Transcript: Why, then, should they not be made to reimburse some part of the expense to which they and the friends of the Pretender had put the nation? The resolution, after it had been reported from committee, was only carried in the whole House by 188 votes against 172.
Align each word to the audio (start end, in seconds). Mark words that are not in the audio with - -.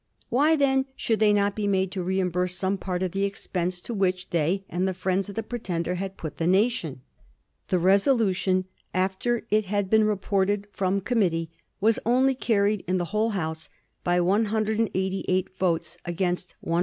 Why, 0.29 0.55
then, 0.55 0.87
should 0.95 1.19
they 1.19 1.31
not 1.31 1.55
be 1.55 1.67
made 1.67 1.91
to 1.91 2.01
reimburse 2.01 2.55
some 2.55 2.79
part 2.79 3.03
of 3.03 3.11
the 3.11 3.23
expense 3.23 3.79
to 3.81 3.93
which 3.93 4.31
they 4.31 4.65
and 4.67 4.87
the 4.87 4.95
friends 4.95 5.29
of 5.29 5.35
the 5.35 5.43
Pretender 5.43 5.93
had 5.93 6.17
put 6.17 6.37
the 6.37 6.47
nation? 6.47 7.01
The 7.67 7.77
resolution, 7.77 8.65
after 8.95 9.45
it 9.51 9.65
had 9.65 9.91
been 9.91 10.05
reported 10.05 10.65
from 10.71 11.01
committee, 11.01 11.51
was 11.79 11.99
only 12.03 12.33
carried 12.33 12.83
in 12.87 12.97
the 12.97 13.05
whole 13.13 13.29
House 13.37 13.69
by 14.03 14.19
188 14.19 15.55
votes 15.59 15.99
against 16.03 16.55
172. 16.61 16.79